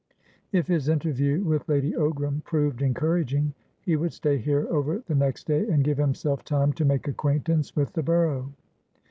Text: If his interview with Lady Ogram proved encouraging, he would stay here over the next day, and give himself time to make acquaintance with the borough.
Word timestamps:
If 0.51 0.65
his 0.65 0.89
interview 0.89 1.43
with 1.43 1.69
Lady 1.69 1.91
Ogram 1.91 2.43
proved 2.43 2.81
encouraging, 2.81 3.53
he 3.81 3.95
would 3.95 4.13
stay 4.13 4.39
here 4.39 4.65
over 4.71 5.03
the 5.05 5.13
next 5.13 5.45
day, 5.45 5.67
and 5.67 5.83
give 5.83 5.99
himself 5.99 6.43
time 6.43 6.73
to 6.73 6.85
make 6.85 7.07
acquaintance 7.07 7.75
with 7.75 7.93
the 7.93 8.01
borough. 8.01 8.51